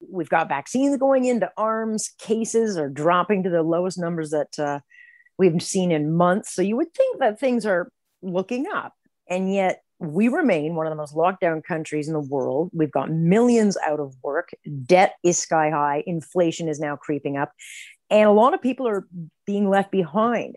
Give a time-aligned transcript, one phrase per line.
[0.00, 2.10] We've got vaccines going into arms.
[2.18, 4.80] Cases are dropping to the lowest numbers that uh,
[5.38, 6.54] we've seen in months.
[6.54, 7.90] So you would think that things are
[8.22, 8.94] looking up.
[9.28, 12.70] And yet we remain one of the most locked down countries in the world.
[12.72, 14.50] We've got millions out of work.
[14.84, 16.02] Debt is sky high.
[16.06, 17.52] Inflation is now creeping up.
[18.10, 19.06] And a lot of people are
[19.46, 20.56] being left behind.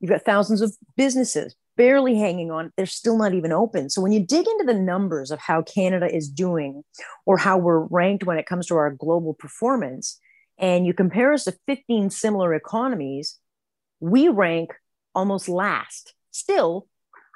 [0.00, 2.72] You've got thousands of businesses barely hanging on.
[2.76, 3.88] They're still not even open.
[3.88, 6.84] So when you dig into the numbers of how Canada is doing
[7.24, 10.20] or how we're ranked when it comes to our global performance,
[10.58, 13.38] and you compare us to 15 similar economies,
[14.00, 14.74] we rank
[15.14, 16.14] almost last.
[16.32, 16.88] Still,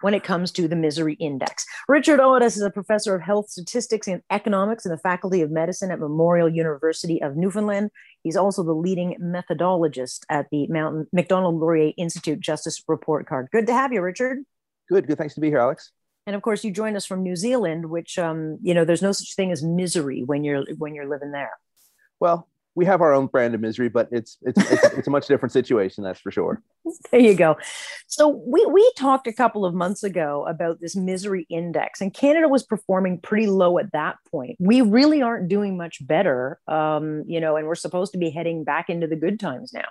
[0.03, 1.65] when it comes to the misery index.
[1.89, 5.91] Richard Audas is a professor of health statistics and economics in the Faculty of Medicine
[5.91, 7.91] at Memorial University of Newfoundland.
[8.23, 13.49] He's also the leading methodologist at the Mountain Macdonald Laurier Institute Justice Report Card.
[13.51, 14.39] Good to have you, Richard.
[14.89, 15.19] Good, good.
[15.19, 15.91] Thanks to be here, Alex.
[16.27, 19.13] And of course, you joined us from New Zealand, which um, you know, there's no
[19.13, 21.51] such thing as misery when you're when you're living there.
[22.21, 25.27] Well, we have our own brand of misery, but it's it's it's, it's, a much
[25.27, 26.63] different situation, that's for sure.
[27.11, 27.57] There you go.
[28.07, 32.49] So we we talked a couple of months ago about this misery index, and Canada
[32.49, 34.57] was performing pretty low at that point.
[34.59, 38.65] We really aren't doing much better, um, you know, and we're supposed to be heading
[38.65, 39.89] back into the good times now.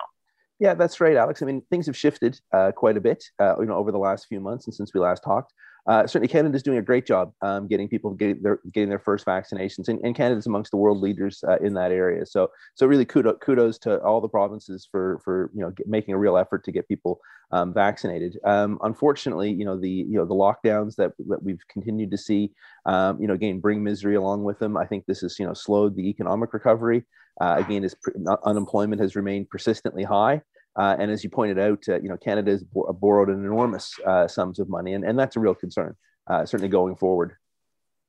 [0.58, 1.42] Yeah, that's right, Alex.
[1.42, 4.26] I mean, things have shifted uh, quite a bit, uh, you know, over the last
[4.26, 5.52] few months and since we last talked
[5.86, 8.98] uh, certainly Canada is doing a great job um, getting people getting their getting their
[8.98, 12.24] first vaccinations, and, and Canada is amongst the world leaders uh, in that area.
[12.24, 16.14] So so really kudos kudos to all the provinces for for you know get, making
[16.14, 18.38] a real effort to get people um, vaccinated.
[18.44, 22.52] Um, unfortunately, you know the you know the lockdowns that that we've continued to see,
[22.86, 24.76] um, you know again bring misery along with them.
[24.76, 27.04] I think this has you know slowed the economic recovery.
[27.40, 27.96] Uh, again, is
[28.44, 30.42] unemployment has remained persistently high.
[30.74, 33.94] Uh, and as you pointed out, uh, you know, Canada has bo- borrowed an enormous
[34.06, 35.94] uh, sums of money, and, and that's a real concern,
[36.28, 37.36] uh, certainly going forward.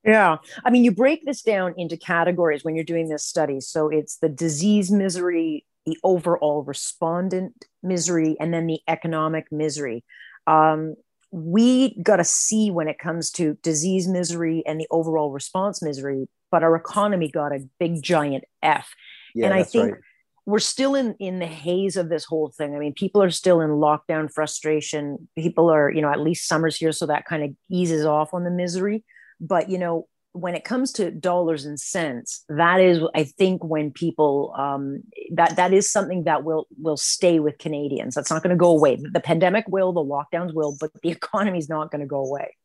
[0.06, 0.38] Yeah.
[0.66, 3.62] I mean, you break this down into categories when you're doing this study.
[3.62, 10.04] So it's the disease misery, the overall respondent misery, and then the economic misery.
[10.46, 10.96] Um,
[11.32, 16.28] we got a C when it comes to disease misery and the overall response misery,
[16.52, 18.94] but our economy got a big giant F.
[19.34, 19.94] Yeah, and I think.
[19.94, 20.02] Right
[20.46, 22.76] we're still in in the haze of this whole thing.
[22.76, 25.28] I mean, people are still in lockdown frustration.
[25.38, 28.44] People are, you know, at least summer's here, so that kind of eases off on
[28.44, 29.04] the misery.
[29.40, 33.92] But you know, when it comes to dollars and cents, that is, I think, when
[33.92, 38.16] people um, that that is something that will will stay with Canadians.
[38.16, 38.98] That's not going to go away.
[39.02, 42.56] The pandemic will, the lockdowns will, but the economy is not going to go away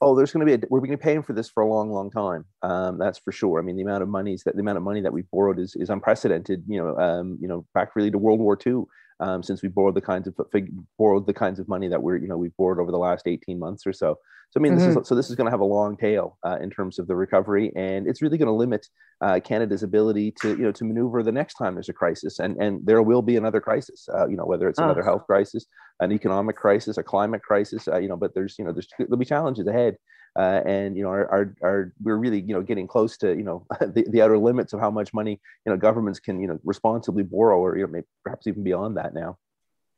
[0.00, 1.68] oh, there's going to be a, we're going to be paying for this for a
[1.68, 2.44] long, long time.
[2.62, 3.58] Um, that's for sure.
[3.58, 5.74] I mean, the amount of money that the amount of money that we borrowed is
[5.76, 6.64] is unprecedented.
[6.66, 8.84] You know, um, you know, back really to World War II.
[9.20, 10.36] Um, since we borrowed the kinds of
[10.96, 13.58] borrowed the kinds of money that we're you know we've borrowed over the last 18
[13.58, 14.16] months or so.
[14.50, 14.78] So I mean, mm-hmm.
[14.78, 15.04] this is mm-hmm.
[15.04, 17.70] so this is going to have a long tail uh, in terms of the recovery,
[17.76, 18.86] and it's really going to limit
[19.20, 22.56] uh, Canada's ability to you know to maneuver the next time there's a crisis, and
[22.56, 24.08] and there will be another crisis.
[24.12, 25.04] Uh, you know, whether it's another oh.
[25.04, 25.66] health crisis,
[26.00, 27.88] an economic crisis, a climate crisis.
[27.88, 29.96] Uh, you know, but there's you know there's there'll be challenges ahead.
[30.36, 33.42] Uh, and you know, our, our, our, we're really you know getting close to you
[33.42, 36.58] know the, the outer limits of how much money you know governments can you know
[36.64, 39.38] responsibly borrow, or you know maybe, perhaps even beyond that now.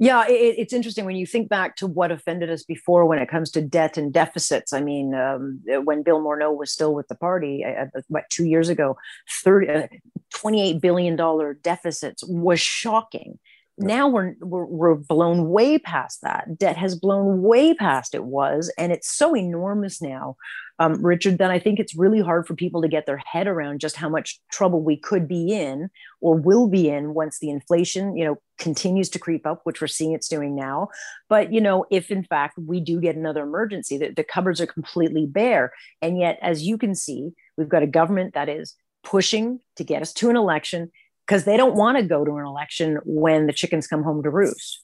[0.02, 3.28] Yeah, it, it's interesting when you think back to what offended us before when it
[3.28, 4.72] comes to debt and deficits.
[4.72, 8.70] I mean, um, when Bill Morneau was still with the party, uh, what two years
[8.70, 8.96] ago,
[9.44, 9.86] 30, uh,
[10.32, 13.38] 28 billion dollar deficits was shocking.
[13.80, 16.58] Now we're, we're we're blown way past that.
[16.58, 20.36] Debt has blown way past it was, and it's so enormous now
[20.80, 23.80] um, Richard, that I think it's really hard for people to get their head around
[23.80, 25.90] just how much trouble we could be in
[26.22, 29.86] or will be in once the inflation, you know, continues to creep up, which we're
[29.86, 30.88] seeing it's doing now.
[31.28, 34.66] But, you know, if in fact we do get another emergency, the, the cupboards are
[34.66, 35.70] completely bare.
[36.00, 40.00] And yet, as you can see, we've got a government that is pushing to get
[40.00, 40.90] us to an election
[41.30, 44.30] because they don't want to go to an election when the chickens come home to
[44.30, 44.82] roost.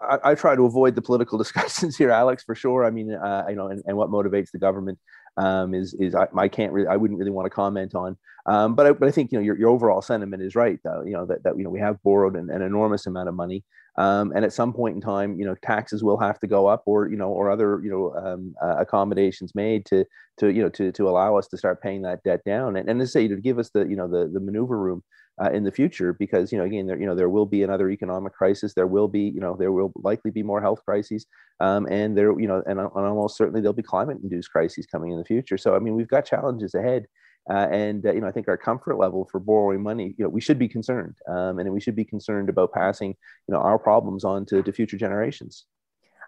[0.00, 2.86] I, I, try to avoid the political discussions here, Alex, for sure.
[2.86, 4.98] I mean, uh, you know, and, and what motivates the government
[5.36, 8.16] um, is is I, I, can't really, I wouldn't really want to comment on.
[8.46, 10.78] Um, but I, but I think you know your, your overall sentiment is right.
[10.84, 13.64] You know that, that you know we have borrowed an, an enormous amount of money,
[13.96, 16.82] um, and at some point in time, you know taxes will have to go up,
[16.86, 20.04] or you know or other you know um, uh, accommodations made to
[20.38, 23.00] to you know to to allow us to start paying that debt down, and and
[23.00, 25.02] to say to give us the you know the the maneuver room
[25.42, 27.90] uh, in the future because you know again there you know there will be another
[27.90, 28.74] economic crisis.
[28.74, 31.26] There will be you know there will likely be more health crises.
[31.60, 35.12] Um, and there you know and, and almost certainly there'll be climate induced crises coming
[35.12, 35.58] in the future.
[35.58, 37.06] So i mean we've got challenges ahead
[37.50, 40.30] uh, and uh, you know, I think our comfort level for borrowing money, you know,
[40.30, 43.78] we should be concerned, um, and we should be concerned about passing, you know, our
[43.78, 45.66] problems on to, to future generations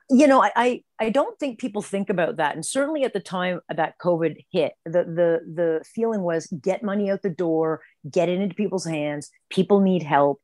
[0.09, 2.55] you know, I, I don't think people think about that.
[2.55, 7.11] And certainly at the time that COVID hit, the the the feeling was get money
[7.11, 9.31] out the door, get it into people's hands.
[9.51, 10.41] People need help.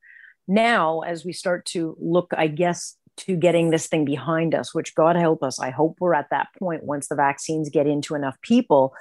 [0.49, 4.95] Now, as we start to look, I guess, to getting this thing behind us, which
[4.97, 8.41] God help us, I hope we're at that point once the vaccines get into enough
[8.43, 8.93] people.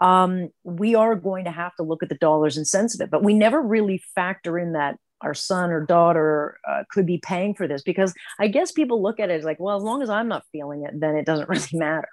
[0.00, 3.10] Um, we are going to have to look at the dollars and cents of it,
[3.10, 7.54] but we never really factor in that our son or daughter uh, could be paying
[7.54, 10.10] for this because i guess people look at it as like well as long as
[10.10, 12.08] i'm not feeling it then it doesn't really matter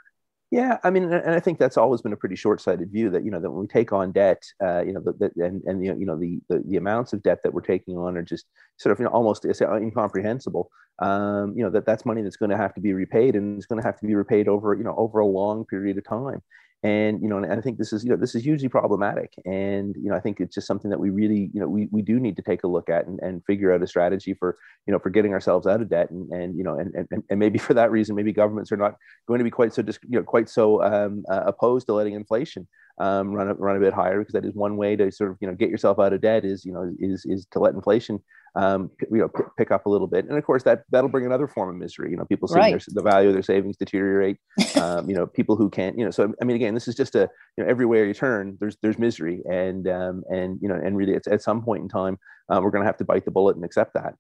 [0.50, 3.32] yeah, I mean, and I think that's always been a pretty short-sighted view that you
[3.32, 6.18] know that when we take on debt, uh, you know, that and and you know
[6.18, 8.46] the, the, the amounts of debt that we're taking on are just
[8.78, 10.72] sort of you know almost incomprehensible.
[11.00, 13.66] Um, you know that that's money that's going to have to be repaid, and it's
[13.66, 16.42] going to have to be repaid over you know over a long period of time
[16.84, 19.34] and you know and i think this is you know this is hugely problematic.
[19.46, 22.02] And you know i think it's just something that we really you know we, we
[22.02, 24.94] do need to take a look at and, and figure out a strategy for you
[24.94, 26.12] know for getting ourselves out of debt.
[26.12, 28.96] And and you know and and, and maybe for that reason maybe governments are not
[29.28, 32.14] going to be quite so dis, you know quite so um, uh, opposed to letting
[32.14, 32.68] inflation
[33.00, 35.38] um, run a, run a bit higher because that is one way to sort of
[35.40, 38.20] you know get yourself out of debt is you know is is to let inflation
[38.58, 40.26] um, you know, p- pick up a little bit.
[40.26, 42.10] And of course, that that'll bring another form of misery.
[42.10, 42.72] You know, people seeing right.
[42.72, 44.38] their, the value of their savings deteriorate.
[44.78, 45.98] Um, you know, people who can't.
[45.98, 47.28] You know, so I mean, again, this is just a
[47.58, 51.14] you know, everywhere you turn, there's there's misery, and um, and you know, and really,
[51.14, 52.20] it's at some point in time,
[52.50, 54.14] uh, we're going to have to bite the bullet and accept that.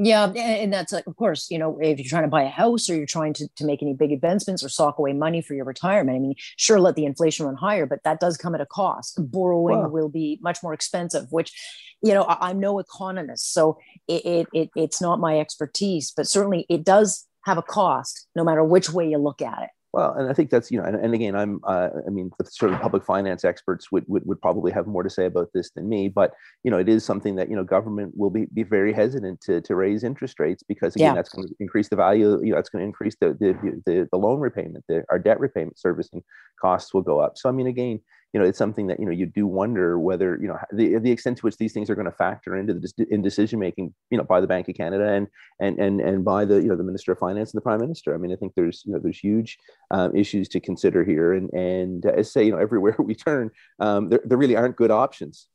[0.00, 2.88] Yeah, and that's like, of course, you know, if you're trying to buy a house
[2.88, 5.64] or you're trying to, to make any big advancements or sock away money for your
[5.64, 8.66] retirement, I mean, sure, let the inflation run higher, but that does come at a
[8.66, 9.18] cost.
[9.18, 9.88] Borrowing wow.
[9.88, 11.52] will be much more expensive, which,
[12.00, 16.28] you know, I, am no economist, so it, it, it it's not my expertise, but
[16.28, 19.70] certainly it does have a cost, no matter which way you look at it.
[19.92, 22.44] Well, and I think that's you know, and, and again, I'm uh, I mean, the
[22.44, 25.70] sort of public finance experts would, would would probably have more to say about this
[25.70, 28.64] than me, but you know, it is something that you know, government will be be
[28.64, 31.14] very hesitant to to raise interest rates because again, yeah.
[31.14, 32.38] that's going to increase the value.
[32.42, 35.40] You know, that's going to increase the the the, the loan repayment, the, our debt
[35.40, 36.22] repayment servicing
[36.60, 37.38] costs will go up.
[37.38, 38.00] So I mean, again,
[38.32, 41.10] you know, it's something that you know you do wonder whether you know the the
[41.10, 44.18] extent to which these things are going to factor into the in decision making, you
[44.18, 45.28] know, by the Bank of Canada and
[45.60, 48.14] and and and by the you know the Minister of Finance and the Prime Minister.
[48.14, 49.58] I mean, I think there's you know there's huge
[49.90, 53.50] um, issues to consider here, and and uh, as say you know everywhere we turn,
[53.80, 55.48] um, there there really aren't good options.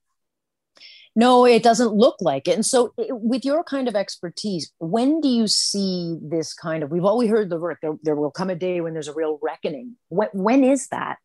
[1.16, 2.56] No, it doesn't look like it.
[2.56, 6.90] And so, with your kind of expertise, when do you see this kind of?
[6.90, 9.38] We've always heard the word there, there will come a day when there's a real
[9.44, 9.96] reckoning.
[10.10, 11.19] When, when is that?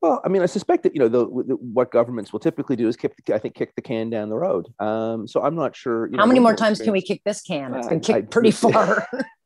[0.00, 2.86] Well, I mean, I suspect that you know the, the, what governments will typically do
[2.86, 4.68] is kick, the, I think, kick the can down the road.
[4.78, 6.08] Um, so I'm not sure.
[6.12, 7.74] How know, many more times can we kick this can?
[7.74, 9.08] It's been kicked I, pretty I, far.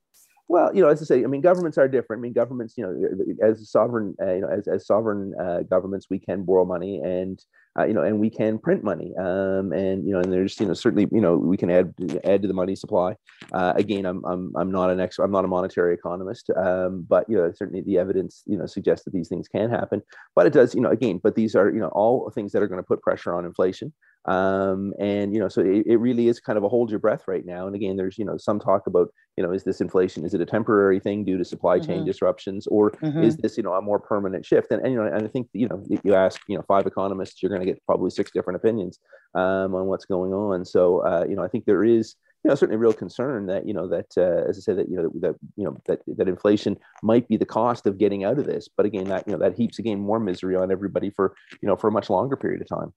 [0.52, 2.20] well, you know, as I say, I mean, governments are different.
[2.20, 6.08] I mean, governments, you know, as sovereign, uh, you know, as as sovereign uh, governments,
[6.10, 7.42] we can borrow money, and
[7.78, 10.66] uh, you know, and we can print money, um, and you know, and there's you
[10.66, 11.94] know certainly you know we can add
[12.24, 13.16] add to the money supply.
[13.54, 17.26] Uh, again, I'm I'm I'm not an expert, I'm not a monetary economist, um, but
[17.30, 20.02] you know certainly the evidence you know suggests that these things can happen.
[20.36, 22.68] But it does you know again, but these are you know all things that are
[22.68, 23.94] going to put pressure on inflation.
[24.26, 27.24] Um, and you know, so it, it really is kind of a hold your breath
[27.26, 27.66] right now.
[27.66, 29.08] And again, there's you know some talk about
[29.42, 32.06] you know is this inflation is it a temporary thing due to supply chain mm-hmm.
[32.06, 33.24] disruptions or mm-hmm.
[33.24, 34.70] is this you know a more permanent shift?
[34.70, 37.42] And, and you know, and I think you know you ask you know five economists,
[37.42, 39.00] you're going to get probably six different opinions
[39.34, 40.64] um, on what's going on.
[40.64, 43.74] So uh, you know, I think there is you know certainly real concern that you
[43.74, 46.28] know that uh, as I said that you know that, that you know that that
[46.28, 48.68] inflation might be the cost of getting out of this.
[48.76, 51.74] But again, that you know that heaps again more misery on everybody for you know
[51.74, 52.92] for a much longer period of time.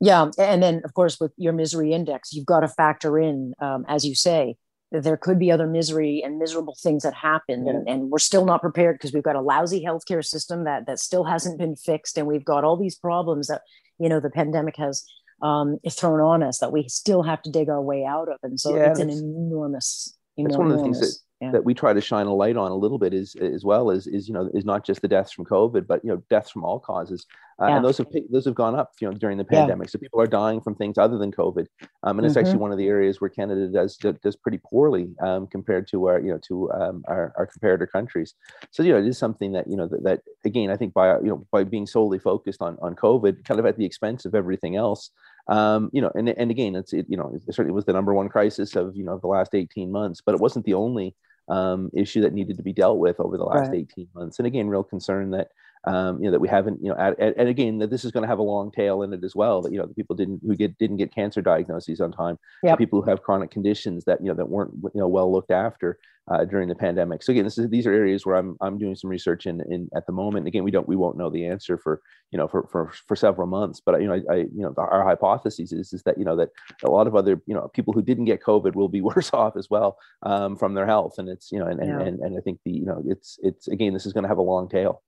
[0.00, 3.84] Yeah, and then of course with your misery index, you've got to factor in, um,
[3.86, 4.56] as you say,
[4.92, 7.72] there could be other misery and miserable things that happen, yeah.
[7.72, 10.98] and, and we're still not prepared because we've got a lousy healthcare system that that
[10.98, 13.62] still hasn't been fixed, and we've got all these problems that
[13.98, 15.04] you know the pandemic has
[15.42, 18.60] um, thrown on us that we still have to dig our way out of, and
[18.60, 20.16] so yeah, it's an enormous.
[20.36, 21.50] It's one of the things that yeah.
[21.50, 24.06] that we try to shine a light on a little bit is as well is
[24.06, 26.64] is you know is not just the deaths from COVID, but you know deaths from
[26.64, 27.26] all causes,
[27.60, 27.76] uh, yeah.
[27.76, 29.88] and those have those have gone up you know during the pandemic.
[29.88, 31.66] So people are dying from things other than COVID,
[32.04, 32.46] um, and it's mm-hmm.
[32.46, 36.20] actually one of the areas where Canada does does pretty poorly um, compared to our
[36.20, 38.34] you know to um, our, our comparator countries.
[38.70, 41.18] So you know it is something that you know that, that again I think by
[41.18, 44.34] you know by being solely focused on on COVID, kind of at the expense of
[44.34, 45.10] everything else
[45.48, 48.14] um, you know, and and again, it's it, you know, it certainly was the number
[48.14, 51.14] one crisis of you know the last 18 months, but it wasn't the only
[51.48, 53.86] um, issue that needed to be dealt with over the last right.
[53.92, 54.38] 18 months.
[54.38, 55.48] And again, real concern that
[55.84, 58.22] um, you know that we haven't you know at, and again that this is going
[58.22, 60.40] to have a long tail in it as well that you know the people didn't
[60.46, 62.78] who get didn't get cancer diagnoses on time yep.
[62.78, 65.98] people who have chronic conditions that you know that weren't you know well looked after
[66.30, 68.94] uh, during the pandemic so again this is these are areas where i'm i'm doing
[68.94, 71.76] some research in, in at the moment again we don't we won't know the answer
[71.76, 74.72] for you know for for, for several months but you know I, I you know
[74.78, 76.50] our hypothesis is is that you know that
[76.84, 79.56] a lot of other you know people who didn't get covid will be worse off
[79.56, 82.06] as well um, from their health and it's you know and, and, yeah.
[82.06, 84.38] and and i think the you know it's it's again this is going to have
[84.38, 85.02] a long tail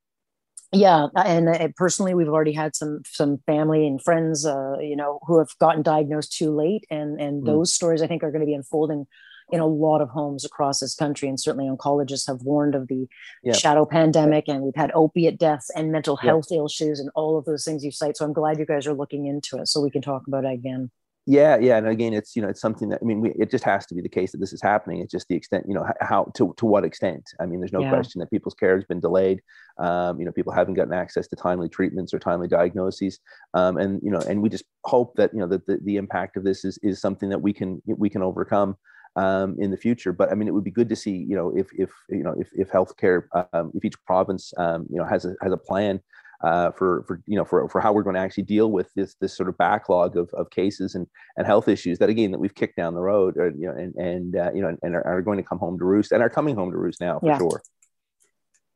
[0.75, 5.19] yeah and uh, personally we've already had some some family and friends uh, you know
[5.27, 7.47] who have gotten diagnosed too late and and mm.
[7.47, 9.07] those stories i think are going to be unfolding
[9.53, 13.07] in a lot of homes across this country and certainly oncologists have warned of the
[13.43, 13.53] yeah.
[13.53, 16.65] shadow pandemic and we've had opiate deaths and mental health yeah.
[16.65, 19.27] issues and all of those things you cite so i'm glad you guys are looking
[19.27, 20.91] into it so we can talk about it again
[21.27, 23.65] yeah yeah and again it's you know it's something that i mean we, it just
[23.65, 25.87] has to be the case that this is happening it's just the extent you know
[26.01, 27.89] how to to what extent i mean there's no yeah.
[27.89, 29.41] question that people's care has been delayed
[29.79, 33.21] um, you know people haven't gotten access to timely treatments or timely diagnoses
[33.55, 36.37] um, and you know and we just hope that you know that the, the impact
[36.37, 38.77] of this is is something that we can we can overcome
[39.17, 40.13] um, in the future.
[40.13, 42.35] But I mean, it would be good to see, you know, if if you know
[42.39, 46.01] if if healthcare, um, if each province, um, you know, has a has a plan
[46.45, 49.15] uh, for for you know for, for how we're going to actually deal with this
[49.21, 52.55] this sort of backlog of, of cases and and health issues that again that we've
[52.55, 55.23] kicked down the road or, you know and and uh, you know and are, are,
[55.23, 57.39] going to come home to roost and are coming home to roost now for yeah.
[57.39, 57.63] sure.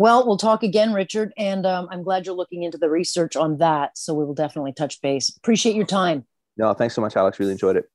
[0.00, 3.58] Well, we'll talk again, Richard, and um, I'm glad you're looking into the research on
[3.58, 3.98] that.
[3.98, 5.28] So we will definitely touch base.
[5.36, 6.24] Appreciate your time.
[6.56, 7.40] No, thanks so much, Alex.
[7.40, 7.86] Really enjoyed it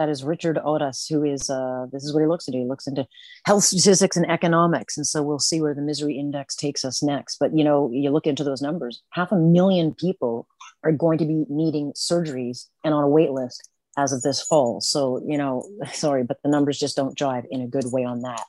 [0.00, 2.60] that is Richard Audas, who is uh, this is what he looks into.
[2.60, 3.06] He looks into
[3.44, 7.36] health statistics and economics, and so we'll see where the misery index takes us next.
[7.38, 10.48] But you know, you look into those numbers: half a million people
[10.84, 14.80] are going to be needing surgeries and on a wait list as of this fall.
[14.80, 18.22] So you know, sorry, but the numbers just don't jive in a good way on
[18.22, 18.46] that.